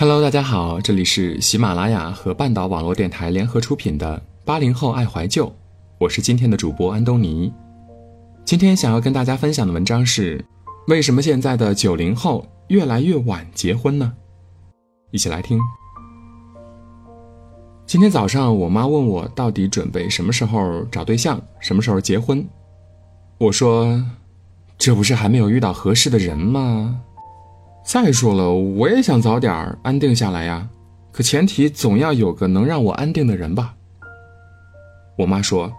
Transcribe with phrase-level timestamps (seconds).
[0.00, 5.46] Hello，大家好，这里是喜马拉雅和半岛网络电台联合出品的《八零后爱怀旧》，
[5.98, 7.52] 我是今天的主播安东尼。
[8.42, 10.42] 今天想要跟大家分享的文章是：
[10.88, 14.10] 为什么现在的九零后越来越晚结婚呢？
[15.10, 15.60] 一起来听。
[17.84, 22.42] 今天早上，我妈问我到底准备什么时候找对象，什么时候结婚。
[23.36, 24.02] 我说
[24.78, 27.02] ：“这不是还没有遇到合适的人吗？”
[27.84, 30.68] 再说了，我也想早点安定下来呀，
[31.10, 33.74] 可前提总要有个能让我安定的人吧。
[35.16, 35.72] 我妈说：“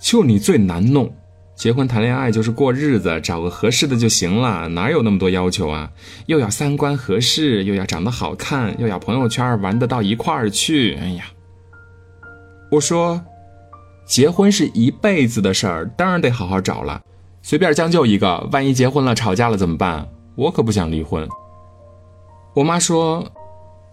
[0.00, 1.12] 就你最难弄，
[1.54, 5.90] 结婚谈恋爱就是过日子，找个合适的就行了，哪有那么多要求啊？
[6.26, 11.24] 又要三观合适，又要长得好看，又要朋友圈玩得到一块儿去。”哎呀，
[12.70, 13.22] 我说
[14.06, 17.02] ：“结婚是一辈子的事儿，当然得好好找了，
[17.42, 21.28] 随便将就一个，万一结婚了吵架了怎么办？”我可不想离婚。
[22.54, 23.32] 我妈说：“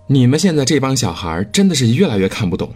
[0.07, 2.69] 你们现在这帮小孩真的是越来越看不懂。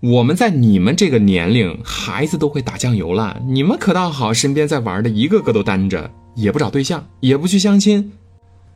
[0.00, 8.12] 我们在你们这个年龄，孩子都会打酱油了，你们可倒好，身边在玩的一个个都单着，也不找对象，也不去相亲。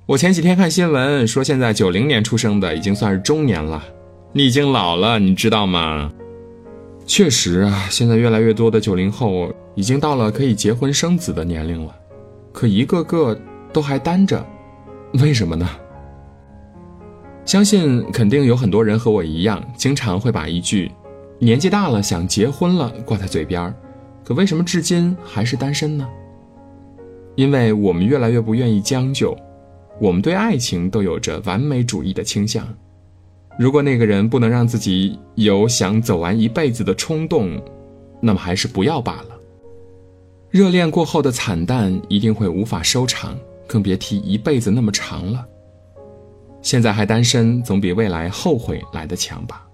[0.06, 3.84] 我前几天看新闻说，现在九零年出生的已经算是中年了，
[4.32, 6.10] 你已经老了，你知道吗？
[7.06, 11.94] 确实啊，现在越来越多的九零后已经到了可以结婚生子的年龄了，
[12.52, 13.38] 可一个个……
[13.72, 14.44] 都还单着，
[15.14, 15.68] 为什么呢？
[17.44, 20.90] 相信肯定有很多人和我一样，经常会把一句
[21.40, 23.74] “年纪大了想结婚了”挂在嘴边
[24.22, 26.08] 可为什么至今还是单身呢？
[27.34, 29.36] 因为我们越来越不愿意将就，
[30.00, 32.66] 我们对爱情都有着完美主义的倾向。
[33.58, 37.60] 如果那个人不能让自己有想走完一辈子的冲动，
[38.20, 39.28] 那么还是不要罢了。
[40.50, 43.36] 热恋过后的惨淡一定会无法收场。
[43.70, 45.46] 更别提一辈子那么长了。
[46.60, 49.64] 现在还单身，总比未来后悔来的强吧。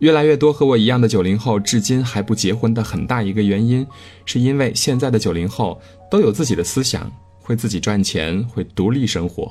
[0.00, 3.86] 越来越多和我一样的九零后，至今还不结婚的很大一个原因，
[4.26, 5.80] 是因为现在的九零后
[6.10, 7.10] 都有自己的思想，
[7.40, 9.50] 会自己赚钱，会独立生活。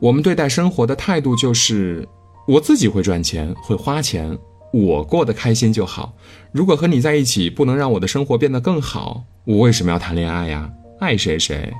[0.00, 2.06] 我们对待生活的态度就是：
[2.48, 4.36] 我自己会赚钱，会花钱，
[4.72, 6.12] 我过得开心就好。
[6.50, 10.70] 如果和你在一起不能让我的生活变得更好，我为什么要谈恋爱呀？
[11.00, 11.72] 爱谁谁。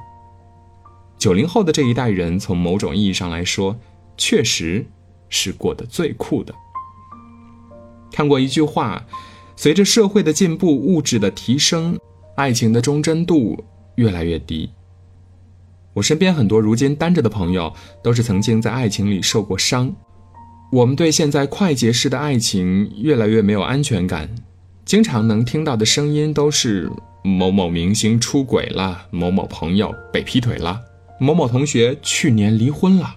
[1.18, 3.76] 九零后的这一代人，从某种意义上来说，
[4.16, 4.86] 确实
[5.28, 6.54] 是过得最酷的。
[8.12, 9.04] 看过一句话：
[9.56, 11.98] 随着社会的进步，物质的提升，
[12.36, 13.64] 爱情的忠贞度
[13.96, 14.70] 越来越低。
[15.94, 19.92] 我身边很多如今单着的朋友，都是曾经在爱情里受过伤。
[20.70, 24.28] 我们对现在快捷式的爱情越来越没有安全感，
[24.88, 26.90] 经常能听到的声音都是。
[27.22, 30.80] 某某明星出轨了，某某朋友被劈腿了，
[31.20, 33.14] 某某同学去年离婚了。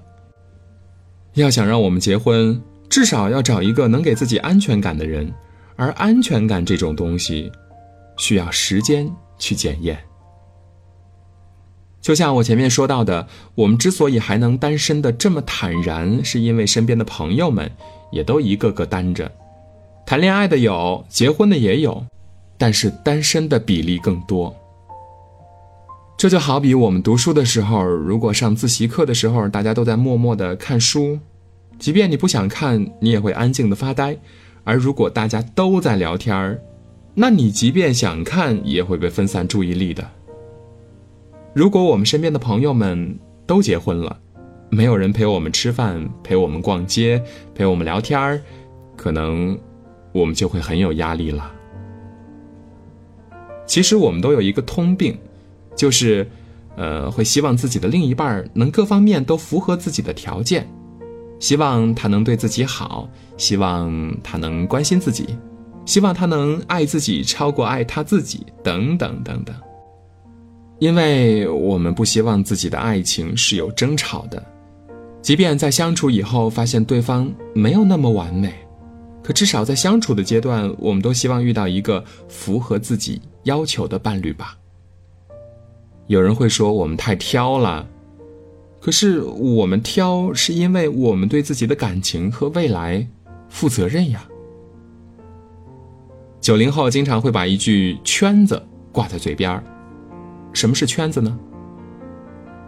[1.35, 5.33] 要想让我们结婚，至少要找一个能给自己安全感的人，
[5.77, 7.49] 而安全感这种东西，
[8.17, 9.09] 需要时间
[9.39, 9.97] 去检验。
[12.01, 17.71] 就像我前面说到的，我们之所以还能单身的这么坦然，是因为身边的朋友们
[18.11, 19.31] 也都一个个单着，
[20.11, 22.05] 谈恋爱的有，结婚的也有。
[22.57, 24.53] 但是单身的比例更多。
[26.17, 31.17] 这就好比我们读书的时候，如果上自习课的时候，大家都在默默的看书，
[31.79, 34.13] 即便你不想看，你也会安静的发呆；
[34.65, 36.59] 而如果大家都在聊天儿，
[37.15, 40.05] 那你即便想看，也会被分散注意力的。
[41.53, 43.17] 如果我们身边的朋友们
[43.47, 44.19] 都结婚了，
[44.69, 47.23] 没有人陪我们吃饭，陪我们逛街，
[47.55, 48.41] 陪我们聊天儿，
[48.97, 49.57] 可能
[50.11, 51.51] 我们就会很有压力了。
[53.65, 55.17] 其实我们都有一个通病，
[55.75, 56.27] 就是，
[56.75, 60.67] 呃，会希望自己的另一半能各方面都符合自己的条件，
[61.39, 65.37] 希望他能对自己好，希望他能关心自己，
[65.85, 69.55] 希望他能爱自己超过爱他自己，等等等等。
[70.79, 74.43] 因为我们不希望自己的爱情是有争吵的，
[75.21, 78.53] 即便在相处以后发现对方没有那么完美。
[79.23, 84.57] 可至少在相处的阶段，我们都希望遇到一个符合自己要求的伴侣吧。
[86.07, 87.87] 有人会说我们太挑了，
[88.81, 93.07] 可是我们挑是因为我们对自己的感情和未来
[93.47, 94.27] 负责任呀。
[96.41, 99.63] 九零后经常会把一句“圈子”挂在嘴边儿，
[100.51, 101.37] 什么是圈子呢？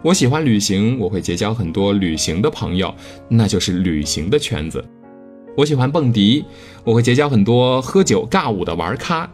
[0.02, 2.94] 我喜欢旅行，我会结交很多旅行的朋友，
[3.28, 4.82] 那就是旅行的圈子。
[5.56, 6.44] 我喜欢蹦迪，
[6.82, 9.28] 我会结交很多喝酒尬舞的玩咖，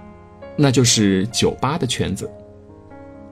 [0.56, 2.30] 那就是酒吧的圈子。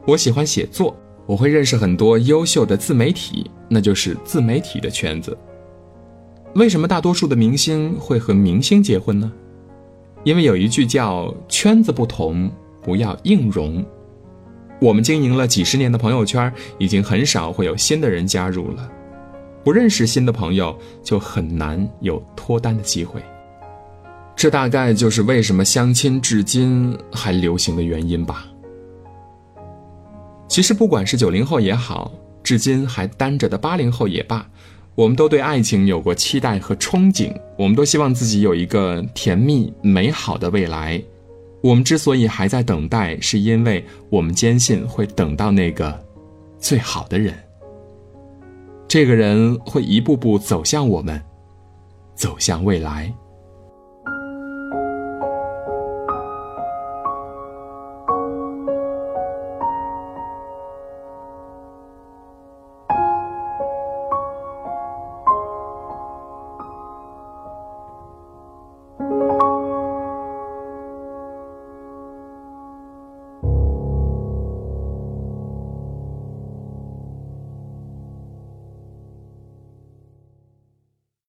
[0.07, 0.97] 我喜欢写作，
[1.27, 5.37] 我会认识很多优秀的自媒体，那就是自媒体的圈子。
[6.55, 9.31] 为什么大多数的明星会和明星结婚呢？
[10.25, 12.51] 因为有一句叫“圈子不同，
[12.83, 13.85] 不要硬融”。
[14.81, 18.91] 我们经营了几十年的朋友圈，已经很少会有新的人加入了。
[19.65, 23.23] 不认识新的朋友，就很难有脱单的机会。
[24.35, 28.47] 这大概就是为什么相亲至今还流行的原因吧。
[30.49, 32.13] 其实，不管是九零后也好，
[32.43, 34.49] 至今还单着的八零后也罢。
[34.95, 41.01] 我们都对爱情有过期待和憧憬，我们都希望自己有一个甜蜜美好的未来。
[41.61, 45.97] 我们之所以还在等待，是因为我们坚信会等到那个
[46.59, 47.35] 最好的人。
[48.89, 51.23] 这个人会一步步走向我们，
[52.15, 53.13] 走向未来。